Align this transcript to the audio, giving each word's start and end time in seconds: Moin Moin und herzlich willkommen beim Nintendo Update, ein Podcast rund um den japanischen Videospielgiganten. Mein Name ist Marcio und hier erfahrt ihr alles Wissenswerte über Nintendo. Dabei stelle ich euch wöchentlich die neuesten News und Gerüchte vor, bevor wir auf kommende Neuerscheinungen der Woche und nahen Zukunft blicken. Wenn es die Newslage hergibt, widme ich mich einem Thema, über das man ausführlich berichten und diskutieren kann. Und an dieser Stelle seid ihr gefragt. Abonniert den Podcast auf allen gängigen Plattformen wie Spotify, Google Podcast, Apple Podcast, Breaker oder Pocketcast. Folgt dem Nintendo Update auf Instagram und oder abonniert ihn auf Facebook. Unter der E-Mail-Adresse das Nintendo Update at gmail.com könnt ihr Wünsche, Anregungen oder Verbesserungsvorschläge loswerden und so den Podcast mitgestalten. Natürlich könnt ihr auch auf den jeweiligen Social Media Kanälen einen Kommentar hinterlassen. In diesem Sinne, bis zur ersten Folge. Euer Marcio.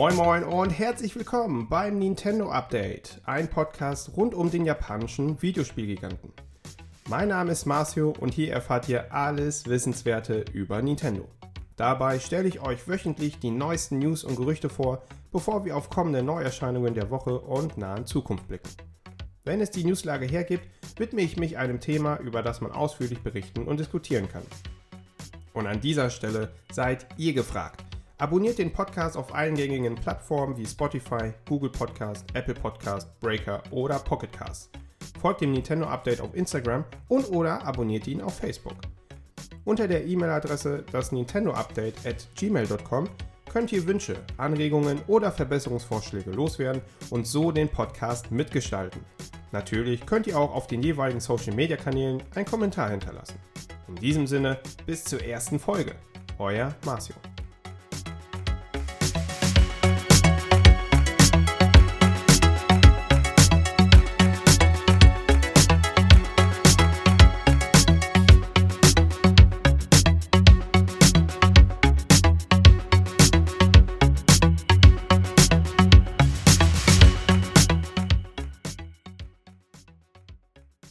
Moin 0.00 0.16
Moin 0.16 0.44
und 0.44 0.70
herzlich 0.70 1.14
willkommen 1.14 1.68
beim 1.68 1.98
Nintendo 1.98 2.50
Update, 2.50 3.20
ein 3.24 3.50
Podcast 3.50 4.16
rund 4.16 4.32
um 4.32 4.50
den 4.50 4.64
japanischen 4.64 5.42
Videospielgiganten. 5.42 6.32
Mein 7.06 7.28
Name 7.28 7.52
ist 7.52 7.66
Marcio 7.66 8.14
und 8.18 8.32
hier 8.32 8.50
erfahrt 8.50 8.88
ihr 8.88 9.12
alles 9.12 9.66
Wissenswerte 9.66 10.46
über 10.54 10.80
Nintendo. 10.80 11.28
Dabei 11.76 12.18
stelle 12.18 12.48
ich 12.48 12.62
euch 12.62 12.88
wöchentlich 12.88 13.40
die 13.40 13.50
neuesten 13.50 13.98
News 13.98 14.24
und 14.24 14.36
Gerüchte 14.36 14.70
vor, 14.70 15.02
bevor 15.32 15.66
wir 15.66 15.76
auf 15.76 15.90
kommende 15.90 16.22
Neuerscheinungen 16.22 16.94
der 16.94 17.10
Woche 17.10 17.38
und 17.38 17.76
nahen 17.76 18.06
Zukunft 18.06 18.48
blicken. 18.48 18.70
Wenn 19.44 19.60
es 19.60 19.70
die 19.70 19.84
Newslage 19.84 20.24
hergibt, 20.24 20.66
widme 20.96 21.20
ich 21.20 21.36
mich 21.36 21.58
einem 21.58 21.78
Thema, 21.78 22.16
über 22.20 22.42
das 22.42 22.62
man 22.62 22.72
ausführlich 22.72 23.20
berichten 23.20 23.64
und 23.64 23.78
diskutieren 23.78 24.30
kann. 24.30 24.46
Und 25.52 25.66
an 25.66 25.82
dieser 25.82 26.08
Stelle 26.08 26.52
seid 26.72 27.06
ihr 27.18 27.34
gefragt. 27.34 27.84
Abonniert 28.20 28.58
den 28.58 28.70
Podcast 28.70 29.16
auf 29.16 29.34
allen 29.34 29.54
gängigen 29.54 29.94
Plattformen 29.94 30.54
wie 30.58 30.66
Spotify, 30.66 31.32
Google 31.48 31.70
Podcast, 31.70 32.26
Apple 32.34 32.52
Podcast, 32.52 33.18
Breaker 33.18 33.62
oder 33.70 33.98
Pocketcast. 33.98 34.68
Folgt 35.18 35.40
dem 35.40 35.52
Nintendo 35.52 35.86
Update 35.86 36.20
auf 36.20 36.34
Instagram 36.34 36.84
und 37.08 37.30
oder 37.30 37.64
abonniert 37.64 38.06
ihn 38.06 38.20
auf 38.20 38.36
Facebook. 38.36 38.76
Unter 39.64 39.88
der 39.88 40.04
E-Mail-Adresse 40.04 40.84
das 40.92 41.12
Nintendo 41.12 41.52
Update 41.52 42.06
at 42.06 42.28
gmail.com 42.34 43.08
könnt 43.50 43.72
ihr 43.72 43.86
Wünsche, 43.86 44.16
Anregungen 44.36 45.00
oder 45.06 45.32
Verbesserungsvorschläge 45.32 46.30
loswerden 46.30 46.82
und 47.08 47.26
so 47.26 47.50
den 47.52 47.70
Podcast 47.70 48.30
mitgestalten. 48.30 49.00
Natürlich 49.50 50.04
könnt 50.04 50.26
ihr 50.26 50.38
auch 50.38 50.54
auf 50.54 50.66
den 50.66 50.82
jeweiligen 50.82 51.20
Social 51.20 51.54
Media 51.54 51.78
Kanälen 51.78 52.22
einen 52.34 52.44
Kommentar 52.44 52.90
hinterlassen. 52.90 53.38
In 53.88 53.94
diesem 53.94 54.26
Sinne, 54.26 54.60
bis 54.84 55.04
zur 55.04 55.24
ersten 55.24 55.58
Folge. 55.58 55.94
Euer 56.38 56.74
Marcio. 56.84 57.16